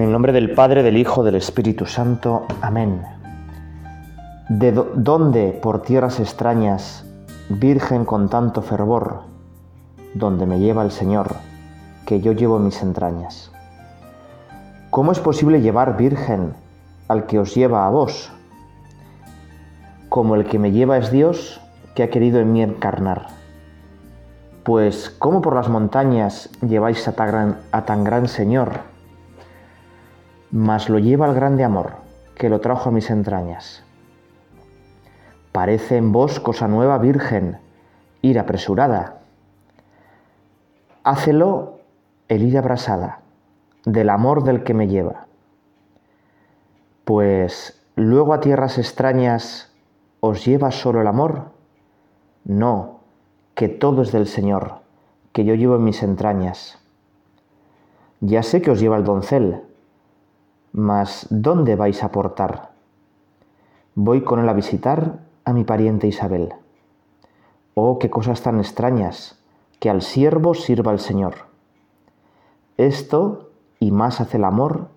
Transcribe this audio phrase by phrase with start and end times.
[0.00, 2.46] En el nombre del Padre, del Hijo, del Espíritu Santo.
[2.62, 3.02] Amén.
[4.48, 7.04] ¿De dónde por tierras extrañas,
[7.50, 9.24] Virgen con tanto fervor,
[10.14, 11.34] donde me lleva el Señor,
[12.06, 13.52] que yo llevo mis entrañas?
[14.88, 16.54] ¿Cómo es posible llevar, Virgen,
[17.08, 18.32] al que os lleva a vos?
[20.08, 21.60] Como el que me lleva es Dios,
[21.94, 23.26] que ha querido en mí encarnar.
[24.64, 28.89] Pues, ¿cómo por las montañas lleváis a tan gran Señor?
[30.52, 31.92] Mas lo lleva al grande amor
[32.34, 33.84] que lo trajo a mis entrañas.
[35.52, 37.58] Parece en vos cosa nueva, virgen,
[38.22, 39.18] ir apresurada.
[41.04, 41.80] Hácelo
[42.28, 43.20] el ir abrasada
[43.84, 45.26] del amor del que me lleva.
[47.04, 49.72] Pues luego a tierras extrañas
[50.20, 51.50] os lleva solo el amor.
[52.44, 53.00] No,
[53.54, 54.80] que todo es del Señor,
[55.32, 56.78] que yo llevo en mis entrañas.
[58.20, 59.62] Ya sé que os lleva el doncel,
[60.72, 62.70] mas, ¿dónde vais a portar?
[63.94, 66.54] Voy con él a visitar a mi pariente Isabel.
[67.74, 69.38] Oh, qué cosas tan extrañas,
[69.78, 71.34] que al siervo sirva el Señor.
[72.76, 74.88] Esto y más hace el amor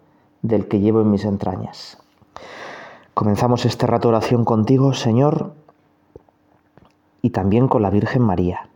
[0.41, 1.97] del que llevo en mis entrañas.
[3.13, 5.53] Comenzamos este rato de oración contigo, Señor,
[7.21, 8.67] y también con la Virgen María.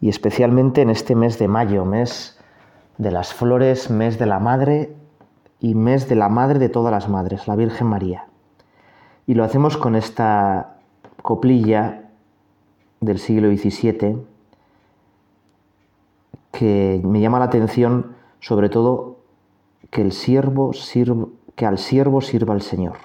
[0.00, 2.38] Y especialmente en este mes de mayo, mes
[2.98, 4.94] de las flores, mes de la Madre
[5.64, 8.26] y mes de la Madre de todas las Madres, la Virgen María.
[9.26, 10.76] Y lo hacemos con esta
[11.22, 12.10] coplilla
[13.00, 14.18] del siglo XVII
[16.52, 19.16] que me llama la atención sobre todo
[19.88, 20.72] que, el siervo
[21.54, 22.98] que al siervo sirva el Señor.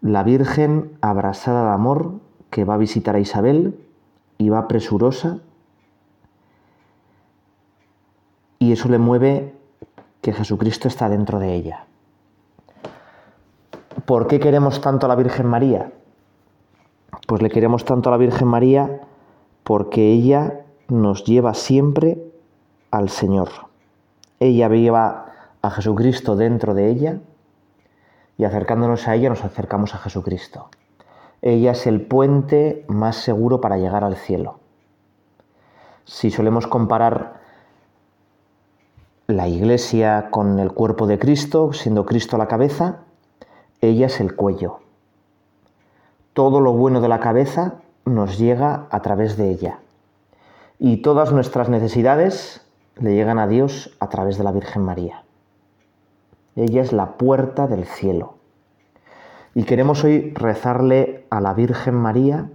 [0.00, 3.78] La Virgen abrasada de amor que va a visitar a Isabel
[4.38, 5.40] y va presurosa
[8.58, 9.52] y eso le mueve
[10.24, 11.84] que Jesucristo está dentro de ella.
[14.06, 15.92] ¿Por qué queremos tanto a la Virgen María?
[17.26, 19.02] Pues le queremos tanto a la Virgen María
[19.64, 22.16] porque ella nos lleva siempre
[22.90, 23.50] al Señor.
[24.40, 25.26] Ella lleva
[25.60, 27.18] a Jesucristo dentro de ella
[28.38, 30.70] y acercándonos a ella nos acercamos a Jesucristo.
[31.42, 34.58] Ella es el puente más seguro para llegar al cielo.
[36.06, 37.43] Si solemos comparar
[39.26, 43.00] la iglesia con el cuerpo de Cristo, siendo Cristo la cabeza,
[43.80, 44.80] ella es el cuello.
[46.34, 49.78] Todo lo bueno de la cabeza nos llega a través de ella.
[50.78, 55.22] Y todas nuestras necesidades le llegan a Dios a través de la Virgen María.
[56.54, 58.34] Ella es la puerta del cielo.
[59.54, 62.50] Y queremos hoy rezarle a la Virgen María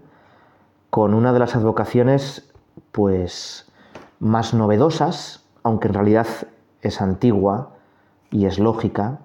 [0.89, 2.51] con una de las advocaciones
[2.91, 3.71] pues
[4.19, 6.27] más novedosas, aunque en realidad
[6.81, 7.71] es antigua
[8.31, 9.19] y es lógica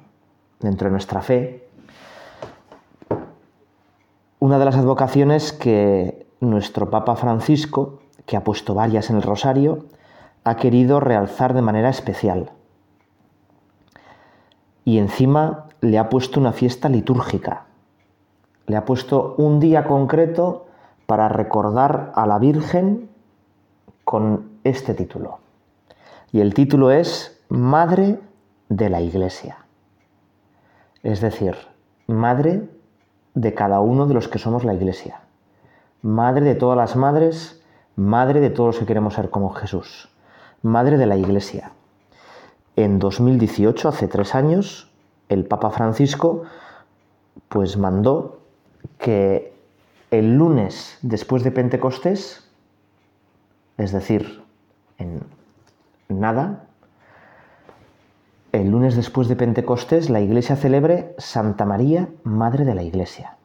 [0.60, 1.68] dentro de nuestra fe.
[4.38, 9.86] Una de las advocaciones que nuestro Papa Francisco, que ha puesto varias en el rosario,
[10.44, 12.50] ha querido realzar de manera especial.
[14.84, 17.64] Y encima le ha puesto una fiesta litúrgica.
[18.66, 20.66] Le ha puesto un día concreto
[21.06, 23.08] para recordar a la Virgen
[24.04, 25.38] con este título.
[26.32, 28.18] Y el título es madre
[28.68, 29.58] de la iglesia.
[31.04, 31.54] Es decir,
[32.08, 32.68] madre
[33.34, 35.20] de cada uno de los que somos la iglesia.
[36.02, 37.62] Madre de todas las madres,
[37.94, 40.08] madre de todos los que queremos ser como Jesús.
[40.62, 41.70] Madre de la iglesia.
[42.74, 44.90] En 2018, hace tres años,
[45.28, 46.42] el Papa Francisco
[47.48, 48.40] pues mandó
[48.98, 49.54] que
[50.10, 52.48] el lunes después de Pentecostés,
[53.76, 54.42] es decir,
[54.98, 55.22] en
[56.08, 56.64] nada,
[58.54, 63.36] el lunes después de Pentecostés la iglesia celebre Santa María, Madre de la Iglesia.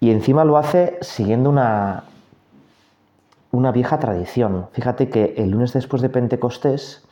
[0.00, 2.04] Y encima lo hace siguiendo una,
[3.50, 4.66] una vieja tradición.
[4.72, 7.06] Fíjate que el lunes después de Pentecostés,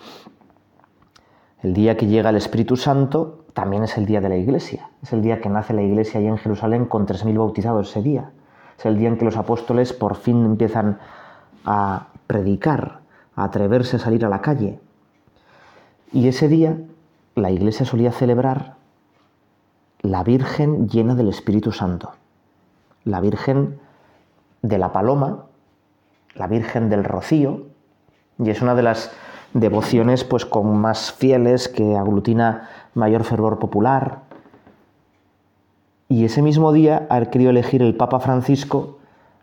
[1.62, 4.90] el día que llega el Espíritu Santo, también es el día de la iglesia.
[5.02, 8.30] Es el día que nace la iglesia allí en Jerusalén con 3.000 bautizados ese día.
[8.78, 10.98] Es el día en que los apóstoles por fin empiezan
[11.64, 13.00] a predicar,
[13.36, 14.80] a atreverse a salir a la calle.
[16.12, 16.78] Y ese día
[17.34, 18.76] la iglesia solía celebrar
[20.00, 22.12] la Virgen llena del Espíritu Santo,
[23.04, 23.78] la Virgen
[24.62, 25.44] de la Paloma,
[26.34, 27.66] la Virgen del Rocío,
[28.38, 29.12] y es una de las
[29.54, 34.22] devociones pues con más fieles que aglutina mayor fervor popular.
[36.08, 38.98] Y ese mismo día ha querido elegir el Papa Francisco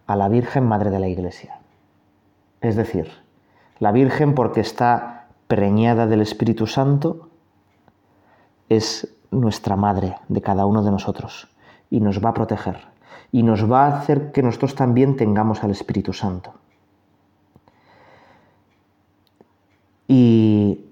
[0.08, 1.60] a la Virgen Madre de la Iglesia.
[2.62, 3.12] Es decir,
[3.80, 5.15] la Virgen porque está
[5.48, 7.30] preñada del Espíritu Santo,
[8.70, 11.48] es nuestra madre de cada uno de nosotros
[11.90, 12.78] y nos va a proteger
[13.32, 16.54] y nos va a hacer que nosotros también tengamos al Espíritu Santo.
[20.08, 20.86] Y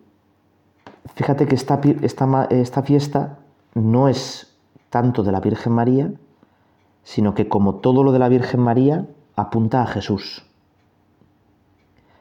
[1.16, 1.80] fíjate que esta,
[2.50, 3.40] esta, fiesta
[3.76, 4.58] no es
[4.90, 6.12] tanto de la Virgen María,
[7.04, 9.06] sino que como todo lo de la Virgen María
[9.36, 10.46] apunta a Jesús.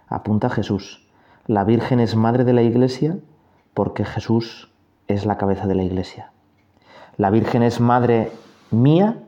[0.07, 1.02] Apunta a Jesús.
[1.47, 3.17] La Virgen es madre de la Iglesia
[3.75, 4.71] porque Jesús
[5.09, 6.31] es la cabeza de la Iglesia.
[7.17, 8.31] La Virgen es madre
[8.71, 9.19] mía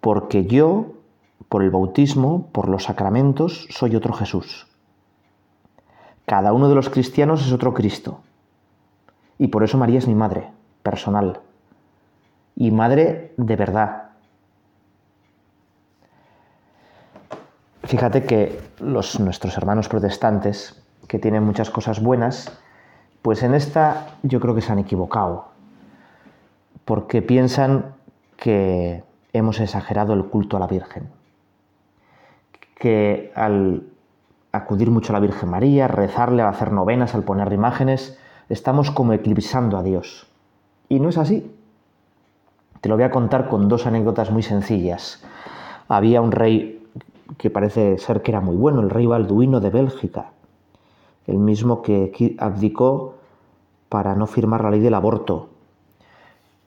[0.00, 0.92] porque yo,
[1.48, 4.66] por el bautismo, por los sacramentos, soy otro Jesús.
[6.26, 8.20] Cada uno de los cristianos es otro Cristo.
[9.38, 10.50] Y por eso María es mi madre,
[10.82, 11.40] personal.
[12.54, 14.10] Y madre de verdad.
[17.84, 22.52] Fíjate que los, nuestros hermanos protestantes, que tienen muchas cosas buenas,
[23.22, 25.46] pues en esta yo creo que se han equivocado.
[26.84, 27.94] Porque piensan
[28.36, 29.02] que
[29.32, 31.08] hemos exagerado el culto a la Virgen.
[32.78, 33.82] Que al
[34.52, 38.18] acudir mucho a la Virgen María, rezarle, al hacer novenas, al poner imágenes,
[38.48, 40.28] estamos como eclipsando a Dios.
[40.88, 41.54] Y no es así.
[42.80, 45.22] Te lo voy a contar con dos anécdotas muy sencillas.
[45.88, 46.86] Había un rey
[47.36, 50.30] que parece ser que era muy bueno, el rey Balduino de Bélgica,
[51.28, 53.14] el mismo que abdicó
[53.88, 55.50] para no firmar la ley del aborto.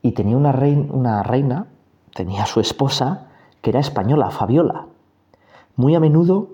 [0.01, 1.67] Y tenía una reina,
[2.15, 3.27] tenía su esposa,
[3.61, 4.85] que era española, Fabiola.
[5.75, 6.49] Muy a menudo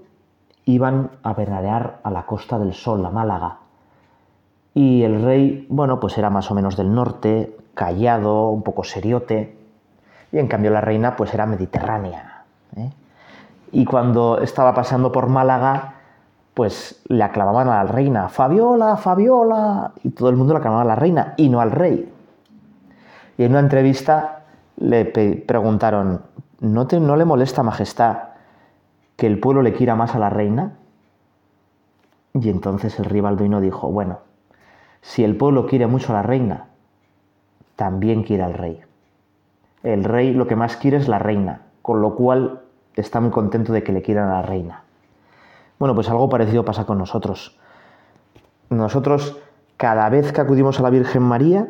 [0.66, 3.60] iban a veranear a la Costa del Sol, a Málaga.
[4.74, 9.58] Y el rey, bueno, pues era más o menos del norte, callado, un poco seriote,
[10.32, 12.44] y en cambio la reina pues era mediterránea.
[12.76, 12.92] ¿eh?
[13.72, 15.97] Y cuando estaba pasando por Málaga,
[16.58, 20.86] pues le aclamaban a la reina, Fabiola, Fabiola, y todo el mundo le aclamaba a
[20.86, 22.12] la reina y no al rey.
[23.38, 24.40] Y en una entrevista
[24.78, 26.24] le preguntaron,
[26.60, 28.30] ¿no, te, ¿no le molesta, Majestad,
[29.16, 30.74] que el pueblo le quiera más a la reina?
[32.34, 33.22] Y entonces el rey
[33.62, 34.18] dijo, bueno,
[35.02, 36.70] si el pueblo quiere mucho a la reina,
[37.76, 38.82] también quiere al rey.
[39.84, 42.62] El rey lo que más quiere es la reina, con lo cual
[42.96, 44.87] está muy contento de que le quieran a la reina.
[45.80, 47.58] Bueno, pues algo parecido pasa con nosotros.
[48.70, 49.38] Nosotros,
[49.78, 51.68] cada vez que acudimos a la Virgen María,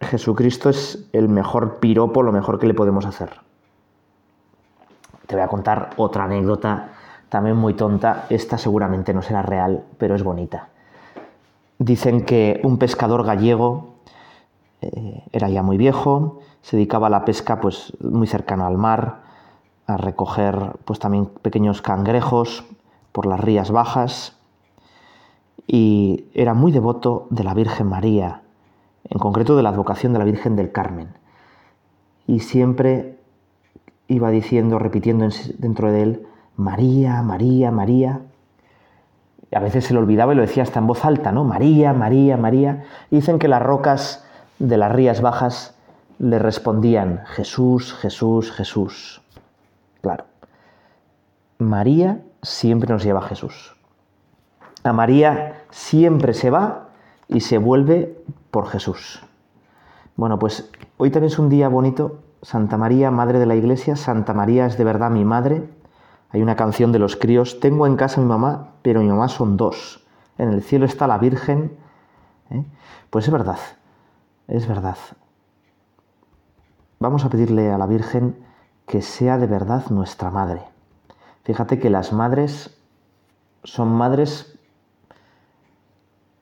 [0.00, 3.40] Jesucristo es el mejor piropo, lo mejor que le podemos hacer.
[5.26, 6.90] Te voy a contar otra anécdota
[7.28, 8.26] también muy tonta.
[8.30, 10.68] Esta seguramente no será real, pero es bonita.
[11.78, 13.94] Dicen que un pescador gallego
[14.80, 19.27] eh, era ya muy viejo, se dedicaba a la pesca pues muy cercano al mar,
[19.88, 22.64] a recoger pues también pequeños cangrejos
[23.10, 24.36] por las rías bajas
[25.66, 28.42] y era muy devoto de la Virgen María,
[29.04, 31.08] en concreto de la advocación de la Virgen del Carmen.
[32.26, 33.18] Y siempre
[34.08, 36.26] iba diciendo, repitiendo dentro de él,
[36.56, 38.20] María, María, María.
[39.50, 41.44] Y a veces se le olvidaba y lo decía hasta en voz alta, ¿no?
[41.44, 42.84] María, María, María.
[43.10, 44.24] dicen que las rocas
[44.58, 45.74] de las rías bajas
[46.18, 49.22] le respondían, Jesús, Jesús, Jesús.
[50.00, 50.24] Claro.
[51.58, 53.76] María siempre nos lleva a Jesús.
[54.84, 56.88] A María siempre se va
[57.26, 59.22] y se vuelve por Jesús.
[60.16, 64.32] Bueno, pues hoy también es un día bonito Santa María, Madre de la Iglesia, Santa
[64.32, 65.68] María es de verdad mi madre.
[66.30, 69.28] Hay una canción de los críos, tengo en casa a mi mamá, pero mi mamá
[69.28, 70.06] son dos.
[70.36, 71.76] En el cielo está la Virgen.
[72.50, 72.64] ¿eh?
[73.10, 73.58] Pues es verdad,
[74.46, 74.96] es verdad.
[77.00, 78.36] Vamos a pedirle a la Virgen
[78.88, 80.62] que sea de verdad nuestra madre.
[81.44, 82.76] Fíjate que las madres
[83.62, 84.58] son madres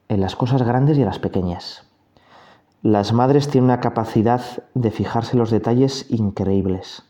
[0.09, 1.87] en las cosas grandes y en las pequeñas.
[2.83, 4.41] Las madres tienen una capacidad
[4.75, 7.03] de fijarse en los detalles increíbles.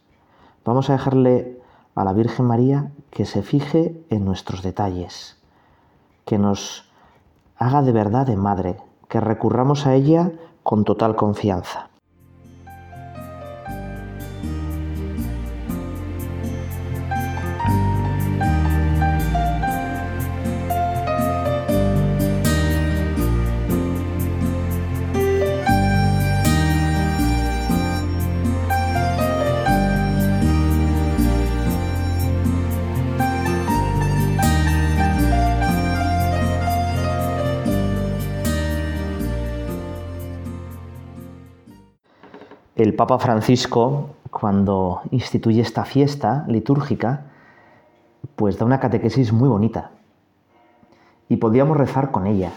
[0.64, 1.60] Vamos a dejarle
[1.94, 5.36] a la Virgen María que se fije en nuestros detalles,
[6.24, 6.90] que nos
[7.58, 8.76] haga de verdad de madre,
[9.08, 11.90] que recurramos a ella con total confianza.
[42.76, 47.24] El Papa Francisco, cuando instituye esta fiesta litúrgica,
[48.36, 49.92] pues da una catequesis muy bonita.
[51.28, 52.52] y podíamos rezar con ella.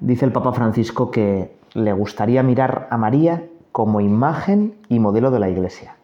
[0.00, 5.38] Dice el Papa Francisco que le gustaría mirar a María como imagen y modelo de
[5.38, 5.96] la Iglesia.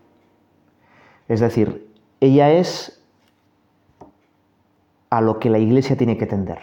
[1.28, 3.02] Es decir, ella es
[5.11, 6.61] a lo que la Iglesia tiene que tender.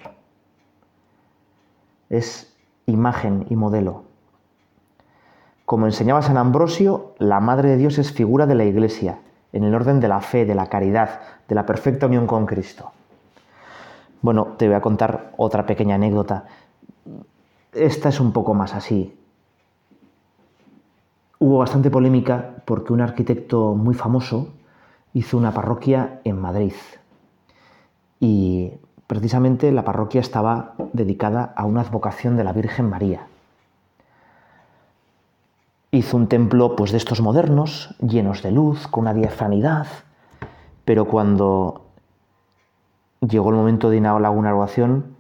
[2.10, 2.56] Es
[2.88, 4.09] imagen y modelo.
[5.70, 9.20] Como enseñaba San Ambrosio, la Madre de Dios es figura de la Iglesia,
[9.54, 12.92] en el orden de la fe, de la caridad, de la perfecta unión con Cristo.
[14.24, 16.46] Bueno, te voy a contar otra pequeña anécdota.
[17.72, 19.16] Esta es un poco más así.
[21.38, 24.48] Hubo bastante polémica porque un arquitecto muy famoso
[25.14, 26.74] hizo una parroquia en Madrid.
[28.20, 28.72] Y
[29.06, 33.28] precisamente la parroquia estaba dedicada a una advocación de la Virgen María.
[36.00, 39.86] Hizo un templo pues de estos modernos, llenos de luz, con una diafanidad,
[40.86, 41.88] pero cuando
[43.20, 45.18] llegó el momento de la inauguración,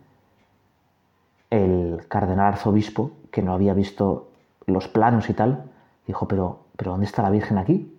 [1.49, 4.29] el cardenal arzobispo, que no había visto
[4.67, 5.65] los planos y tal,
[6.07, 7.93] dijo, pero, pero ¿dónde está la Virgen aquí?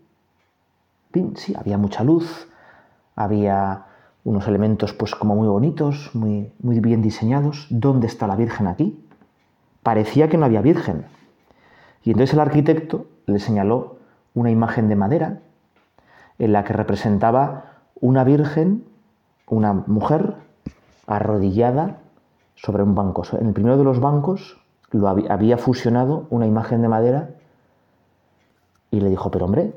[1.35, 2.49] sí, había mucha luz,
[3.15, 3.85] había
[4.25, 7.67] unos elementos pues como muy bonitos, muy, muy bien diseñados.
[7.69, 9.07] ¿Dónde está la Virgen aquí?
[9.83, 11.20] Parecía que no había Virgen.
[12.03, 13.97] Y entonces el arquitecto le señaló
[14.35, 15.41] una imagen de madera
[16.39, 17.65] en la que representaba
[18.01, 18.85] una Virgen
[19.51, 20.37] una mujer
[21.07, 21.99] arrodillada
[22.55, 23.25] sobre un banco.
[23.33, 24.59] En el primero de los bancos
[24.93, 27.31] lo había fusionado una imagen de madera
[28.91, 29.75] y le dijo, pero hombre,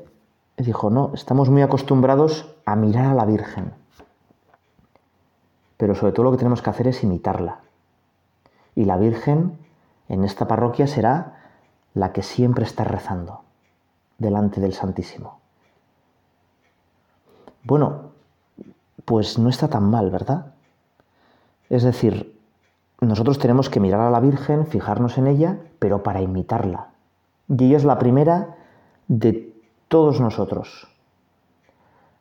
[0.56, 3.72] dijo, no, estamos muy acostumbrados a mirar a la Virgen,
[5.76, 7.60] pero sobre todo lo que tenemos que hacer es imitarla.
[8.74, 9.58] Y la Virgen
[10.08, 11.43] en esta parroquia será
[11.94, 13.42] la que siempre está rezando
[14.18, 15.38] delante del Santísimo.
[17.62, 18.10] Bueno,
[19.04, 20.54] pues no está tan mal, ¿verdad?
[21.70, 22.38] Es decir,
[23.00, 26.88] nosotros tenemos que mirar a la Virgen, fijarnos en ella, pero para imitarla.
[27.48, 28.56] Y ella es la primera
[29.08, 29.54] de
[29.88, 30.88] todos nosotros.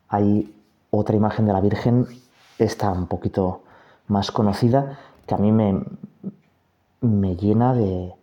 [0.08, 0.56] Hay
[0.92, 2.08] otra imagen de la Virgen,
[2.60, 3.64] esta un poquito
[4.08, 5.84] más conocida, que a mí me,
[7.02, 8.14] me llena de,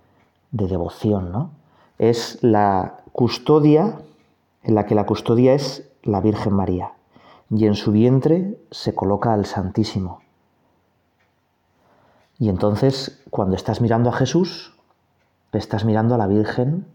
[0.52, 1.50] de devoción, ¿no?
[1.98, 3.98] Es la custodia,
[4.62, 6.92] en la que la custodia es la Virgen María
[7.50, 10.20] y en su vientre se coloca al Santísimo.
[12.38, 14.72] Y entonces, cuando estás mirando a Jesús,
[15.52, 16.86] estás mirando a la Virgen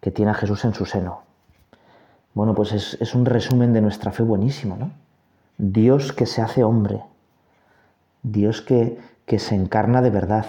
[0.00, 1.22] que tiene a Jesús en su seno.
[2.32, 4.90] Bueno, pues es, un resumen de nuestra fe buenísimo, ¿no?
[5.58, 7.04] Dios que se hace hombre,
[8.24, 10.46] Dios que, que se encarna de verdad.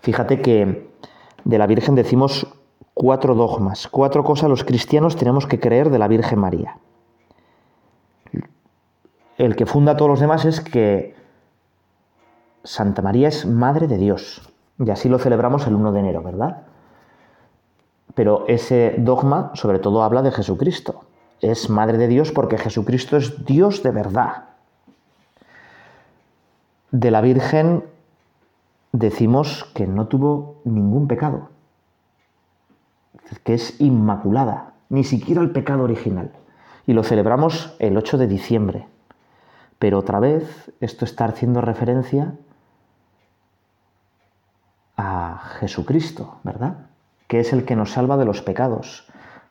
[0.00, 0.88] Fíjate que
[1.44, 2.46] de la Virgen decimos
[2.94, 6.78] cuatro dogmas, cuatro cosas los cristianos tenemos que creer de la Virgen María.
[9.38, 11.14] El que funda a todos los demás es que
[12.62, 14.52] Santa María es Madre de Dios.
[14.78, 16.62] Y así lo celebramos el 1 de enero, ¿verdad?
[18.14, 21.04] Pero ese dogma sobre todo habla de Jesucristo.
[21.40, 24.44] Es Madre de Dios porque Jesucristo es Dios de verdad.
[26.90, 27.84] De la Virgen
[28.92, 31.50] decimos que no tuvo ningún pecado
[33.44, 36.32] que es inmaculada, ni siquiera el pecado original.
[36.86, 38.88] Y lo celebramos el 8 de diciembre.
[39.78, 42.34] Pero otra vez esto está haciendo referencia
[44.96, 46.86] a Jesucristo, ¿verdad?
[47.28, 49.08] Que es el que nos salva de los pecados.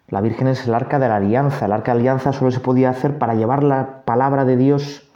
[0.10, 1.66] La Virgen es el arca de la alianza.
[1.66, 5.10] El arca de la alianza solo se podía hacer para llevar la palabra de Dios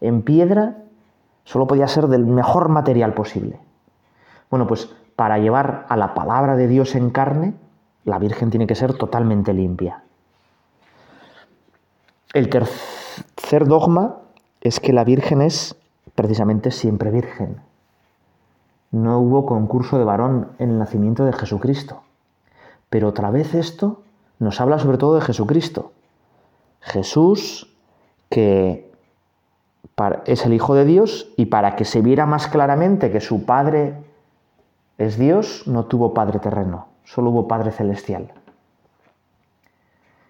[0.00, 0.76] en piedra,
[1.44, 3.58] solo podía ser del mejor material posible.
[4.50, 7.54] Bueno, pues para llevar a la palabra de Dios en carne,
[8.04, 10.02] la Virgen tiene que ser totalmente limpia.
[12.32, 14.16] El tercer dogma
[14.60, 15.76] es que la Virgen es
[16.14, 17.60] precisamente siempre virgen.
[18.90, 22.02] No hubo concurso de varón en el nacimiento de Jesucristo.
[22.90, 24.02] Pero otra vez esto
[24.38, 25.92] nos habla sobre todo de Jesucristo.
[26.80, 27.74] Jesús
[28.30, 28.90] que
[30.26, 33.94] es el Hijo de Dios y para que se viera más claramente que su Padre
[34.98, 38.32] es Dios, no tuvo Padre terreno solo hubo Padre Celestial.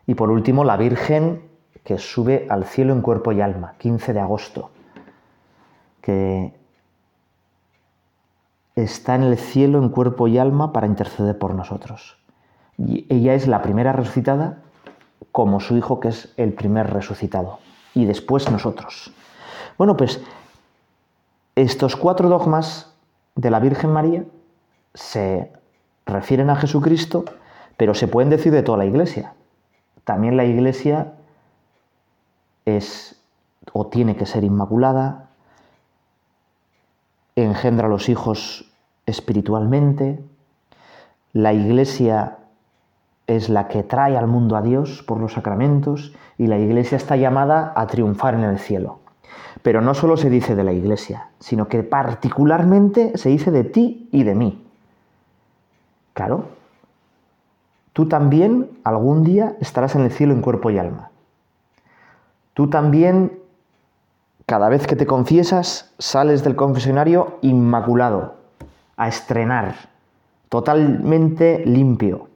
[0.07, 1.43] Y por último, la Virgen
[1.85, 4.71] que sube al cielo en cuerpo y alma, 15 de agosto,
[6.01, 6.55] que
[8.75, 12.19] está en el cielo en cuerpo y alma para interceder por nosotros.
[12.77, 14.63] Y ella es la primera resucitada
[15.31, 17.59] como su hijo que es el primer resucitado.
[17.95, 19.13] Y después nosotros.
[19.79, 20.21] Bueno, pues
[21.55, 22.95] estos cuatro dogmas
[23.37, 24.25] de la Virgen María
[24.95, 25.53] se
[26.07, 27.25] refieren a Jesucristo,
[27.77, 29.35] pero se pueden decir de toda la iglesia.
[30.05, 31.15] También la iglesia
[32.65, 33.21] es
[33.73, 35.31] o tiene que ser inmaculada,
[37.37, 38.71] engendra a los hijos
[39.07, 40.23] espiritualmente,
[41.33, 42.39] la iglesia
[43.27, 47.17] es la que trae al mundo a Dios por los sacramentos y la iglesia está
[47.17, 49.01] llamada a triunfar en el cielo.
[49.63, 54.09] Pero no solo se dice de la iglesia, sino que particularmente se dice de ti
[54.13, 54.64] y de mí.
[56.15, 56.45] Claro,
[57.93, 61.11] tú también algún día estarás en el cielo en cuerpo y alma.
[62.55, 63.41] Tú también,
[64.47, 68.37] cada vez que te confiesas, sales del confesionario inmaculado,
[68.97, 69.75] a estrenar,
[70.49, 72.29] totalmente limpio.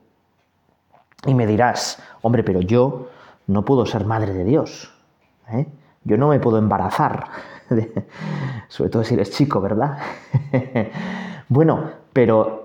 [1.25, 3.07] Y me dirás, hombre, pero yo
[3.47, 4.93] no puedo ser madre de Dios.
[5.51, 5.67] ¿eh?
[6.03, 7.27] Yo no me puedo embarazar.
[8.67, 9.99] Sobre todo si eres chico, ¿verdad?
[11.49, 12.58] bueno, pero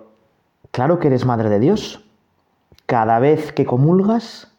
[0.74, 2.04] claro que eres madre de Dios.
[2.86, 4.52] Cada vez que comulgas,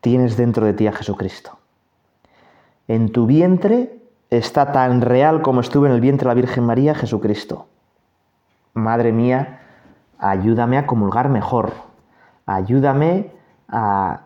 [0.00, 1.58] tienes dentro de ti a Jesucristo.
[2.86, 3.98] En tu vientre
[4.30, 7.66] está tan real como estuvo en el vientre de la Virgen María Jesucristo.
[8.74, 9.60] Madre mía,
[10.20, 11.72] ayúdame a comulgar mejor,
[12.46, 13.32] ayúdame
[13.68, 14.20] a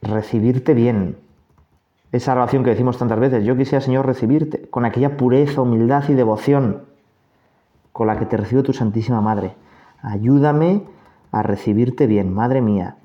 [0.00, 1.18] recibirte bien.
[2.12, 6.14] Esa oración que decimos tantas veces, yo quisiera, Señor, recibirte con aquella pureza, humildad y
[6.14, 6.84] devoción
[7.90, 9.56] con la que te recibe tu Santísima Madre.
[10.02, 10.82] Ayúdame
[11.32, 12.98] a recibirte bien, Madre mía.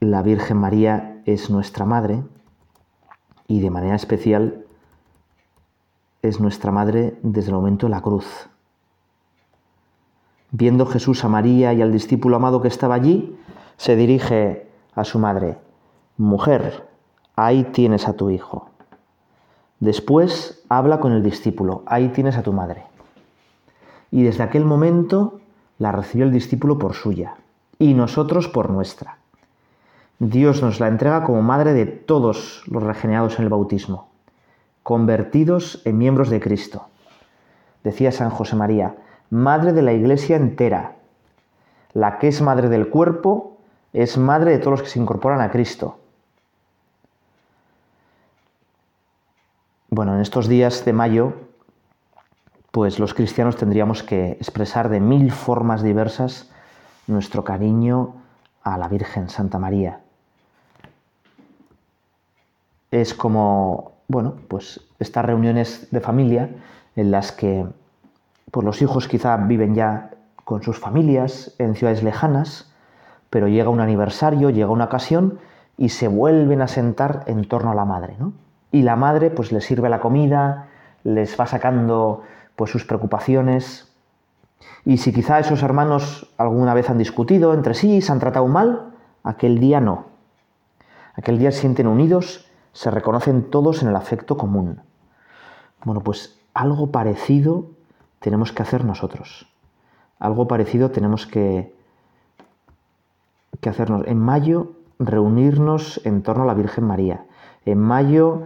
[0.00, 2.22] la Virgen María es nuestra Madre
[3.46, 4.64] y de manera especial
[6.22, 8.48] es nuestra Madre desde el momento de la cruz.
[10.50, 13.38] Viendo Jesús a María y al discípulo amado que estaba allí,
[13.76, 15.58] se dirige a su madre,
[16.16, 16.88] Mujer,
[17.36, 18.70] ahí tienes a tu hijo.
[19.80, 22.84] Después habla con el discípulo, ahí tienes a tu madre.
[24.10, 25.40] Y desde aquel momento
[25.78, 27.34] la recibió el discípulo por suya
[27.78, 29.18] y nosotros por nuestra.
[30.18, 34.08] Dios nos la entrega como madre de todos los regenerados en el bautismo,
[34.82, 36.86] convertidos en miembros de Cristo.
[37.84, 38.96] Decía San José María,
[39.30, 40.96] madre de la iglesia entera.
[41.92, 43.58] La que es madre del cuerpo
[43.92, 45.98] es madre de todos los que se incorporan a Cristo.
[49.90, 51.32] Bueno, en estos días de mayo,
[52.70, 56.50] pues los cristianos tendríamos que expresar de mil formas diversas
[57.06, 58.14] nuestro cariño
[58.62, 60.00] a la Virgen Santa María
[62.90, 66.50] es como, bueno, pues estas reuniones de familia
[66.96, 67.66] en las que
[68.50, 70.10] pues los hijos quizá viven ya
[70.44, 72.72] con sus familias en ciudades lejanas,
[73.28, 75.38] pero llega un aniversario, llega una ocasión
[75.76, 78.32] y se vuelven a sentar en torno a la madre, ¿no?
[78.70, 80.68] Y la madre pues les sirve la comida,
[81.04, 82.22] les va sacando
[82.56, 83.92] pues sus preocupaciones.
[84.84, 88.94] Y si quizá esos hermanos alguna vez han discutido entre sí, se han tratado mal,
[89.22, 90.06] aquel día no.
[91.14, 94.82] Aquel día se sienten unidos se reconocen todos en el afecto común.
[95.84, 97.66] Bueno, pues algo parecido
[98.20, 99.48] tenemos que hacer nosotros.
[100.20, 101.74] Algo parecido tenemos que,
[103.60, 104.06] que hacernos.
[104.06, 107.24] En mayo, reunirnos en torno a la Virgen María.
[107.64, 108.44] En mayo,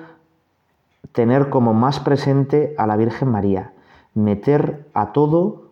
[1.11, 3.73] tener como más presente a la Virgen María.
[4.15, 5.71] Meter a todo,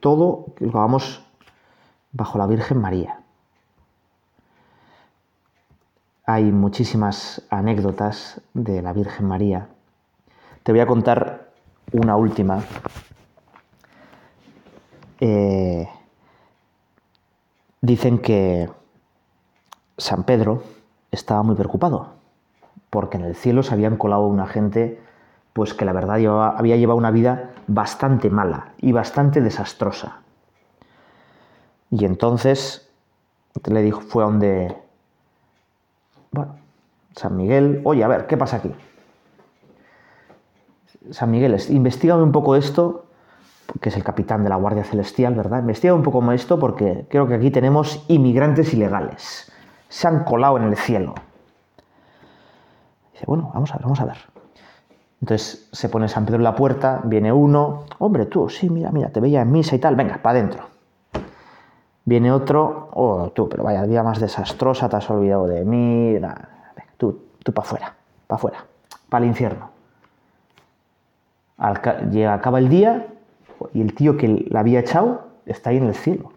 [0.00, 1.24] todo lo hagamos
[2.12, 3.20] bajo la Virgen María.
[6.24, 9.68] Hay muchísimas anécdotas de la Virgen María.
[10.64, 11.52] Te voy a contar
[11.92, 12.64] una última.
[15.20, 15.88] Eh,
[17.80, 18.68] dicen que
[19.96, 20.64] San Pedro
[21.12, 22.15] estaba muy preocupado
[22.96, 24.98] porque en el cielo se habían colado una gente
[25.52, 26.14] pues que la verdad
[26.56, 30.22] había llevado una vida bastante mala y bastante desastrosa.
[31.90, 32.88] Y entonces
[33.66, 34.74] le dijo, fue a donde
[36.30, 36.54] bueno,
[37.14, 38.74] San Miguel, oye, a ver, ¿qué pasa aquí?
[41.10, 43.04] San Miguel, investigame un poco esto,
[43.82, 45.60] que es el capitán de la Guardia Celestial, ¿verdad?
[45.60, 49.52] Investiga un poco más esto porque creo que aquí tenemos inmigrantes ilegales.
[49.90, 51.14] Se han colado en el cielo.
[53.16, 54.16] Dice, bueno, vamos a ver, vamos a ver.
[55.22, 59.08] Entonces se pone San Pedro en la puerta, viene uno, hombre, tú, sí, mira, mira,
[59.08, 60.64] te veía en misa y tal, venga, para adentro.
[62.04, 66.18] Viene otro, oh, tú, pero vaya vida más desastrosa, te has olvidado de mí,
[66.98, 67.94] tú, tú para afuera,
[68.26, 68.64] para afuera,
[69.08, 69.70] para el infierno.
[72.10, 73.06] llega, acaba el día
[73.72, 76.32] y el tío que la había echado está ahí en el cielo.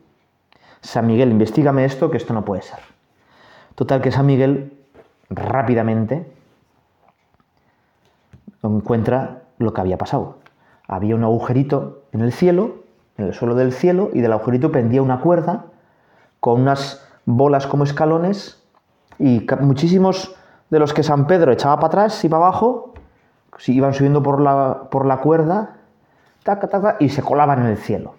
[0.80, 2.80] San Miguel, investigame esto, que esto no puede ser.
[3.76, 4.72] Total que San Miguel
[5.30, 6.39] rápidamente
[8.64, 10.38] encuentra lo que había pasado.
[10.88, 12.80] Había un agujerito en el cielo
[13.20, 15.66] en el suelo del cielo y del agujerito pendía una cuerda
[16.40, 18.64] con unas bolas como escalones
[19.20, 20.36] y muchísimos
[20.70, 22.94] de los que San Pedro echaba para atrás y para abajo,
[23.58, 25.76] si iban subiendo por la, por la cuerda,
[27.00, 28.16] y se colaban en el cielo.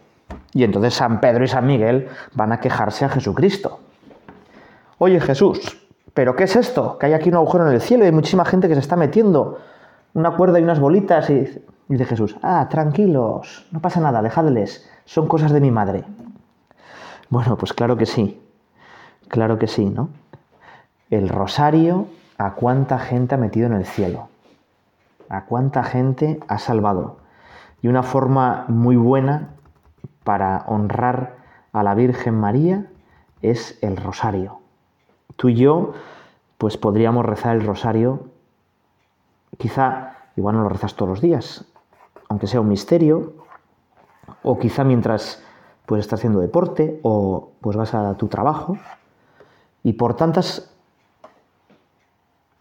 [0.52, 3.80] Y entonces San Pedro y San Miguel van a quejarse a Jesucristo.
[4.98, 5.80] Oye Jesús,
[6.12, 6.98] ¿pero qué es esto?
[6.98, 8.96] Que hay aquí un agujero en el cielo y hay muchísima gente que se está
[8.96, 9.58] metiendo
[10.14, 11.30] una cuerda y unas bolitas.
[11.30, 11.46] Y
[11.88, 16.04] dice Jesús, ah, tranquilos, no pasa nada, dejadles, son cosas de mi madre.
[17.28, 18.40] Bueno, pues claro que sí,
[19.28, 20.08] claro que sí, ¿no?
[21.10, 22.06] El rosario,
[22.38, 24.28] ¿a cuánta gente ha metido en el cielo?
[25.28, 27.18] ¿A cuánta gente ha salvado?
[27.82, 29.50] Y una forma muy buena
[30.24, 31.36] para honrar
[31.72, 32.86] a la Virgen María
[33.42, 34.60] es el rosario.
[35.36, 35.92] Tú y yo,
[36.58, 38.29] pues podríamos rezar el rosario,
[39.58, 41.64] quizá, igual no lo rezas todos los días,
[42.28, 43.34] aunque sea un misterio,
[44.42, 45.42] o quizá mientras
[45.86, 48.78] pues estás haciendo deporte o pues vas a tu trabajo,
[49.82, 50.72] y por tantas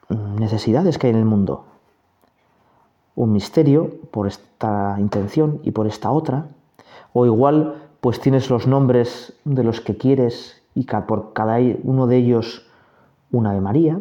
[0.10, 1.65] necesidades que hay en el mundo.
[3.15, 6.47] Un misterio por esta intención y por esta otra,
[7.13, 12.17] o igual pues tienes los nombres de los que quieres y por cada uno de
[12.17, 12.65] ellos
[13.32, 13.99] una de María.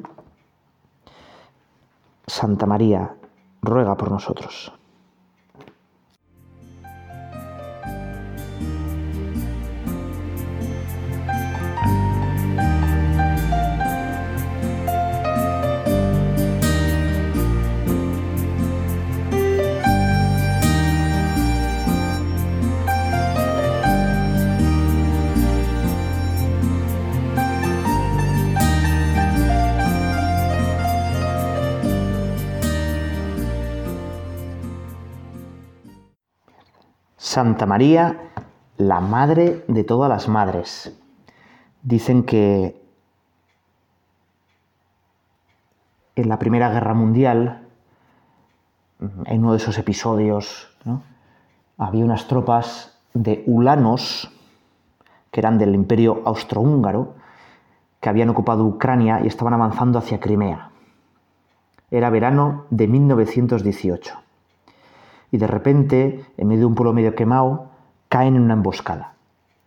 [2.29, 3.17] Santa María,
[3.63, 4.73] ruega por nosotros.
[37.21, 38.31] Santa María,
[38.77, 40.97] la madre de todas las madres.
[41.83, 42.81] Dicen que
[46.15, 47.67] en la Primera Guerra Mundial,
[49.01, 50.69] en uno de esos episodios,
[51.77, 54.31] había unas tropas de ulanos,
[55.33, 57.17] que eran del imperio austrohúngaro,
[57.99, 60.71] que habían ocupado Ucrania y estaban avanzando hacia Crimea.
[61.91, 64.28] Era verano de 1918
[65.31, 67.71] y de repente, en medio de un pueblo medio quemado,
[68.09, 69.15] caen en una emboscada.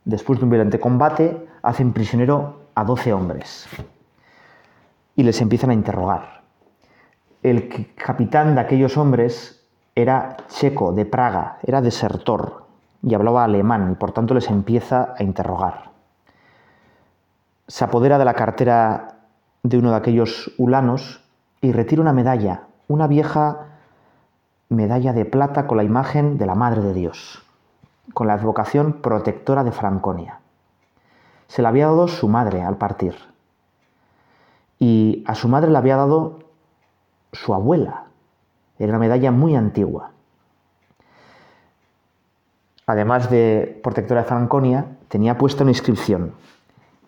[0.06, 3.68] Después de un violento combate, hacen prisionero a 12 hombres
[5.16, 6.42] y les empiezan a interrogar.
[7.44, 9.64] El capitán de aquellos hombres
[9.96, 12.66] era checo, de Praga, era desertor
[13.04, 15.92] y hablaba alemán y por tanto les empieza a interrogar.
[17.68, 19.20] Se apodera de la cartera
[19.64, 21.24] de uno de aquellos ulanos
[21.62, 23.71] y retira una medalla, una vieja
[24.72, 27.44] medalla de plata con la imagen de la Madre de Dios,
[28.14, 30.40] con la advocación protectora de Franconia.
[31.48, 33.16] Se la había dado su madre al partir.
[34.80, 36.40] Y a su madre le había dado
[37.34, 38.06] su abuela.
[38.80, 40.12] Era una medalla muy antigua.
[42.88, 46.34] Además de protectora de Franconia, tenía puesta una inscripción.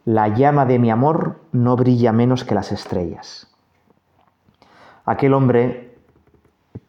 [0.03, 3.47] La llama de mi amor no brilla menos que las estrellas.
[5.05, 5.92] Aquel hombre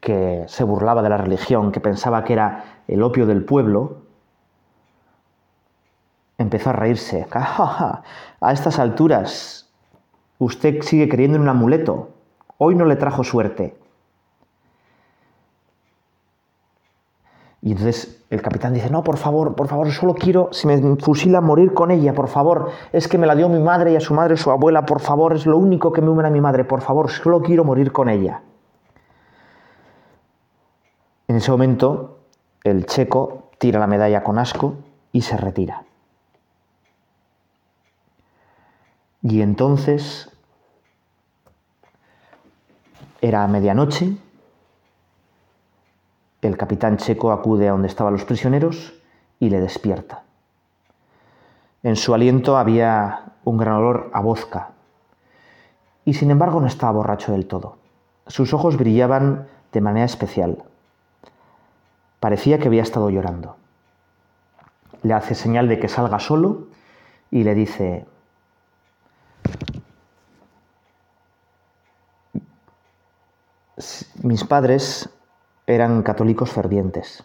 [0.00, 4.02] que se burlaba de la religión, que pensaba que era el opio del pueblo,
[6.38, 7.26] empezó a reírse.
[7.32, 9.70] A estas alturas,
[10.38, 12.10] usted sigue creyendo en un amuleto.
[12.58, 13.76] Hoy no le trajo suerte.
[17.62, 21.40] Y entonces el capitán dice, no, por favor, por favor, solo quiero, si me fusila,
[21.40, 22.68] morir con ella, por favor.
[22.92, 25.34] Es que me la dio mi madre y a su madre su abuela, por favor,
[25.34, 28.10] es lo único que me une a mi madre, por favor, solo quiero morir con
[28.10, 28.42] ella.
[31.28, 32.18] En ese momento,
[32.64, 34.74] el checo tira la medalla con asco
[35.12, 35.84] y se retira.
[39.22, 40.30] Y entonces
[43.22, 44.18] era medianoche,
[46.42, 48.92] el capitán checo acude a donde estaban los prisioneros
[49.40, 50.24] y le despierta.
[51.82, 54.72] En su aliento había un gran olor a vodka,
[56.04, 57.78] y sin embargo no estaba borracho del todo.
[58.26, 60.64] Sus ojos brillaban de manera especial.
[62.24, 63.56] Parecía que había estado llorando.
[65.02, 66.68] Le hace señal de que salga solo
[67.30, 68.06] y le dice,
[74.22, 75.10] mis padres
[75.66, 77.24] eran católicos fervientes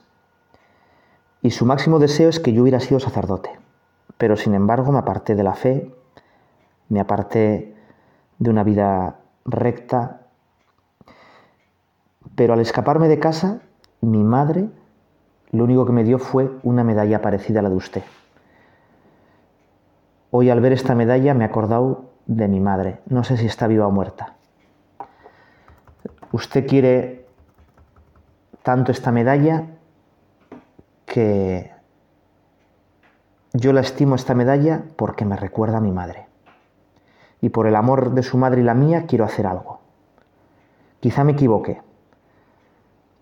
[1.41, 3.57] y su máximo deseo es que yo hubiera sido sacerdote,
[4.17, 5.95] pero sin embargo me aparté de la fe,
[6.89, 7.73] me aparté
[8.37, 10.27] de una vida recta,
[12.35, 13.61] pero al escaparme de casa,
[14.01, 14.67] mi madre
[15.51, 18.03] lo único que me dio fue una medalla parecida a la de usted.
[20.31, 22.99] hoy al ver esta medalla me he acordado de mi madre.
[23.07, 24.35] No sé si está viva o muerta.
[26.31, 27.25] Usted quiere
[28.61, 29.65] tanto esta medalla
[31.07, 31.71] que
[33.53, 36.27] yo la estimo esta medalla porque me recuerda a mi madre.
[37.41, 39.79] Y por el amor de su madre y la mía quiero hacer algo.
[40.99, 41.81] Quizá me equivoque,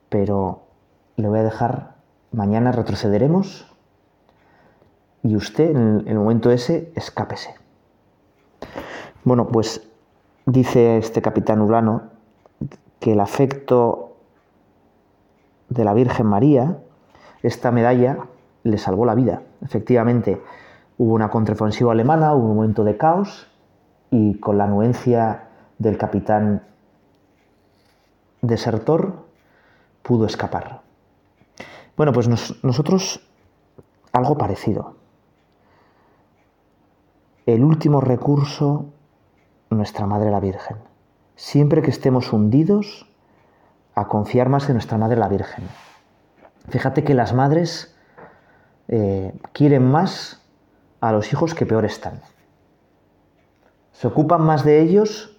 [0.10, 0.64] pero
[1.16, 1.96] le voy a dejar,
[2.32, 3.68] mañana retrocederemos
[5.24, 7.56] y usted en el momento ese escápese.
[9.24, 9.88] Bueno, pues
[10.46, 12.04] dice este capitán Urano
[13.00, 14.16] que el afecto
[15.70, 16.78] de la Virgen María,
[17.44, 18.18] esta medalla
[18.64, 19.42] le salvó la vida.
[19.62, 20.42] Efectivamente,
[20.98, 23.48] hubo una contraofensiva alemana, hubo un momento de caos
[24.10, 26.64] y con la anuencia del capitán
[28.42, 29.26] desertor
[30.02, 30.87] pudo escapar.
[31.98, 32.30] Bueno, pues
[32.64, 33.28] nosotros
[34.12, 34.96] algo parecido.
[37.48, 38.86] El último recurso,
[39.72, 40.78] nuestra Madre la Virgen.
[41.36, 43.08] Siempre que estemos hundidos,
[43.96, 45.64] a confiar más en nuestra Madre la Virgen.
[46.70, 47.96] Fíjate que las madres
[48.90, 50.44] eh, quieren más
[51.02, 52.22] a los hijos que peor están.
[53.94, 55.36] Se ocupan más de ellos.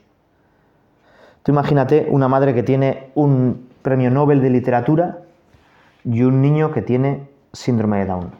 [1.45, 5.23] Tú imagínate una madre que tiene un premio Nobel de literatura
[6.05, 8.31] y un niño que tiene síndrome de Down.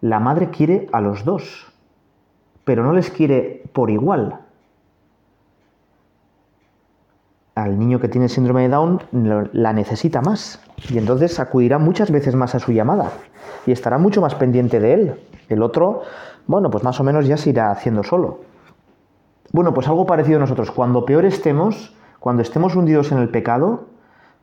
[0.00, 1.72] La madre quiere a los dos,
[2.64, 4.40] pero no les quiere por igual.
[7.54, 9.02] Al niño que tiene síndrome de Down
[9.52, 13.10] la necesita más y entonces acudirá muchas veces más a su llamada
[13.66, 15.14] y estará mucho más pendiente de él.
[15.48, 16.02] El otro,
[16.46, 18.40] bueno, pues más o menos ya se irá haciendo solo.
[19.52, 20.70] Bueno, pues algo parecido a nosotros.
[20.70, 23.86] Cuando peor estemos, cuando estemos hundidos en el pecado,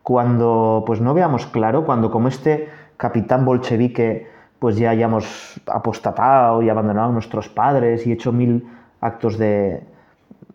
[0.08, 6.70] cuando pues no veamos claro, cuando como este capitán bolchevique pues ya hayamos apostatado y
[6.70, 8.70] abandonado a nuestros padres y hecho mil
[9.02, 9.84] actos de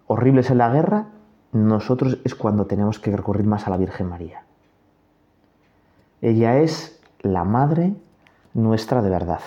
[0.07, 1.05] horribles en la guerra,
[1.53, 4.43] nosotros es cuando tenemos que recurrir más a la Virgen María.
[6.23, 7.93] Ella es la madre
[8.55, 9.43] nuestra de verdad.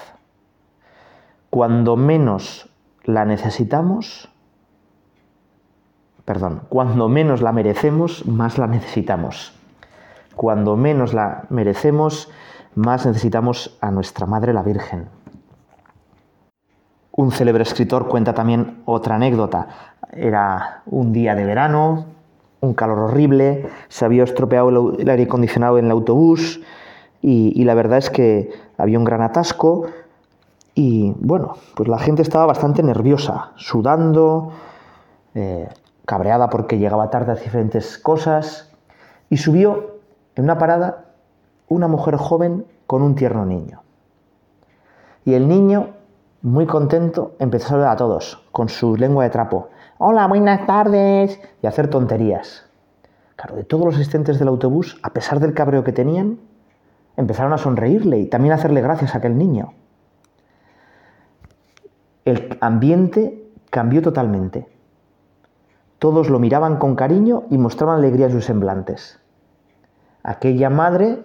[1.50, 2.70] Cuando menos
[3.06, 4.30] la necesitamos,
[6.26, 9.56] perdón, cuando menos la merecemos, más la necesitamos.
[10.36, 12.30] Cuando menos la merecemos,
[12.76, 15.08] más necesitamos a nuestra Madre la Virgen.
[17.12, 19.68] Un célebre escritor cuenta también otra anécdota.
[20.12, 22.06] Era un día de verano,
[22.60, 26.62] un calor horrible, se había estropeado el aire acondicionado en el autobús
[27.22, 29.88] y, la verdad es que había un gran atasco
[30.74, 34.52] y bueno, pues la gente estaba bastante nerviosa, sudando,
[35.34, 35.70] eh,
[36.06, 38.70] cabreada porque llegaba tarde a diferentes cosas,
[39.30, 39.95] y subió
[40.36, 41.06] en una parada
[41.68, 43.82] una mujer joven con un tierno niño.
[45.24, 45.90] Y el niño,
[46.42, 49.70] muy contento, empezó a saludar a todos con su lengua de trapo.
[49.98, 51.40] Hola, buenas tardes.
[51.62, 52.66] Y a hacer tonterías.
[53.36, 56.40] Claro, de todos los asistentes del autobús, a pesar del cabreo que tenían,
[57.18, 59.74] empezaron a sonreírle y también a hacerle gracias a aquel niño.
[62.24, 64.68] El ambiente cambió totalmente.
[66.00, 69.20] Todos lo miraban con cariño y mostraban alegría en sus semblantes.
[70.28, 71.24] Aquella madre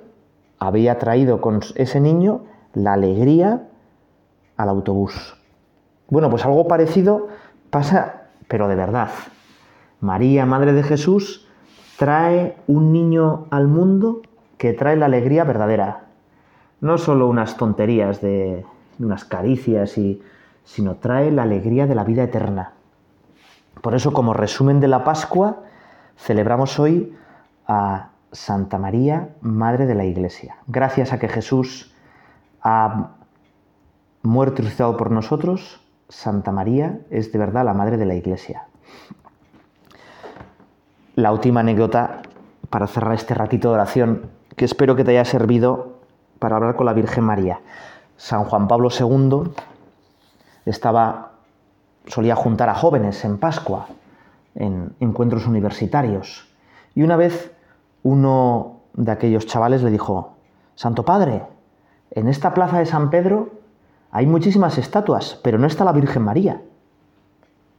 [0.59, 2.43] había traído con ese niño
[2.75, 3.67] la alegría
[4.59, 5.39] al autobús.
[6.11, 7.29] Bueno, pues algo parecido
[7.71, 9.09] pasa, pero de verdad.
[10.03, 11.49] María, Madre de Jesús,
[11.99, 14.21] trae un niño al mundo
[14.59, 16.05] que trae la alegría verdadera.
[16.83, 18.67] No solo unas tonterías de
[18.99, 20.21] unas caricias, y,
[20.65, 22.75] sino trae la alegría de la vida eterna.
[23.81, 25.63] Por eso, como resumen de la Pascua,
[26.19, 27.17] celebramos hoy
[27.67, 30.57] a Santa María, Madre de la Iglesia.
[30.67, 31.95] Gracias a que Jesús
[32.63, 33.11] ha
[34.23, 38.67] muerto y resucitado por nosotros, Santa María es de verdad la Madre de la Iglesia.
[41.17, 42.23] La última anécdota
[42.69, 45.99] para cerrar este ratito de oración que espero que te haya servido
[46.39, 47.61] para hablar con la Virgen María.
[48.17, 49.53] San Juan Pablo II
[50.67, 51.33] estaba,
[52.07, 53.87] solía juntar a jóvenes en Pascua,
[54.55, 56.49] en encuentros universitarios,
[56.95, 57.53] y una vez
[58.03, 60.35] uno de aquellos chavales le dijo,
[60.75, 61.45] Santo Padre,
[62.11, 63.51] en esta plaza de San Pedro
[64.11, 66.63] hay muchísimas estatuas, pero no está la Virgen María.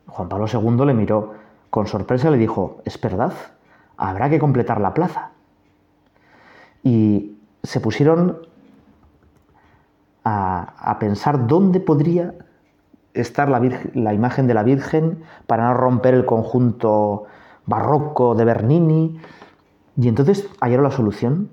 [0.08, 1.34] Juan Pablo II le miró
[1.70, 3.34] con sorpresa y le dijo, es verdad,
[3.98, 5.32] habrá que completar la plaza.
[6.84, 8.40] Y se pusieron
[10.24, 12.34] a, pensar dónde podría
[13.14, 17.26] estar la, imagen de la Virgen para no romper el conjunto
[17.66, 19.20] barroco de Bernini,
[19.98, 21.50] y entonces hallaron la solución.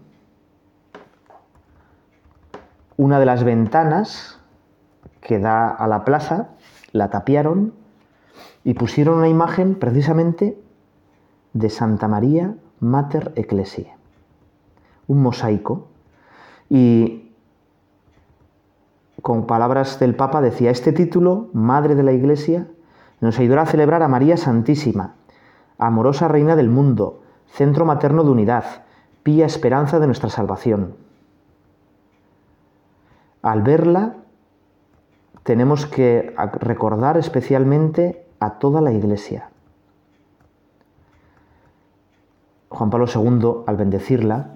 [2.96, 4.40] Una de las ventanas
[5.20, 6.50] que da a la plaza
[6.92, 7.74] la tapiaron
[8.64, 10.60] y pusieron una imagen precisamente
[11.52, 13.96] de Santa María Mater Ecclesiae,
[15.06, 15.88] un mosaico.
[16.68, 17.32] Y
[19.22, 22.68] con palabras del Papa decía, este título, Madre de la Iglesia,
[23.20, 25.14] nos ayudará a celebrar a María Santísima,
[25.78, 28.64] amorosa Reina del mundo, centro materno de unidad,
[29.22, 30.94] pía esperanza de nuestra salvación.
[33.42, 34.16] Al verla,
[35.42, 39.50] tenemos que recordar especialmente a toda la Iglesia.
[42.68, 44.50] Juan Pablo II, al bendecirla,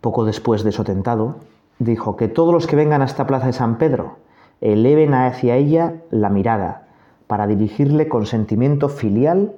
[0.00, 1.36] poco después de su atentado,
[1.78, 4.16] dijo que todos los que vengan a esta plaza de San Pedro
[4.60, 6.86] eleven hacia ella la mirada
[7.26, 9.52] para dirigirle con sentimiento filial,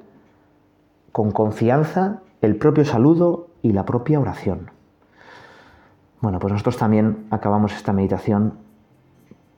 [1.12, 4.70] con confianza, el propio saludo y la propia oración.
[6.20, 8.55] Bueno, pues nosotros también acabamos esta meditación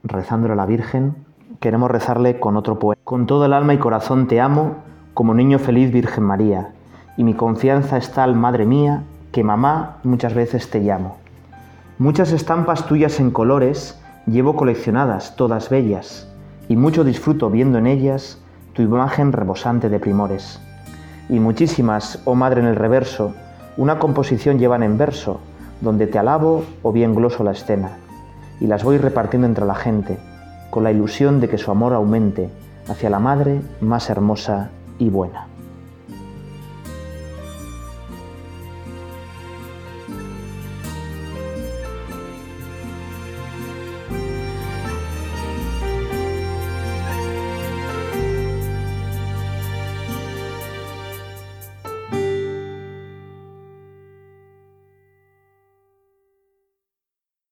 [0.03, 1.15] rezándole a la Virgen.
[1.59, 3.01] Queremos rezarle con otro poema.
[3.03, 4.77] Con todo el alma y corazón te amo,
[5.13, 6.73] como niño feliz Virgen María,
[7.17, 11.17] y mi confianza es tal, Madre mía, que mamá muchas veces te llamo.
[11.97, 16.27] Muchas estampas tuyas en colores llevo coleccionadas, todas bellas,
[16.67, 18.41] y mucho disfruto viendo en ellas
[18.73, 20.59] tu imagen rebosante de primores.
[21.29, 23.33] Y muchísimas, oh Madre en el reverso,
[23.77, 25.39] una composición llevan en verso,
[25.81, 27.97] donde te alabo o bien gloso la escena,
[28.59, 30.17] y las voy repartiendo entre la gente,
[30.69, 32.49] con la ilusión de que su amor aumente
[32.87, 35.54] hacia la Madre más hermosa y buena.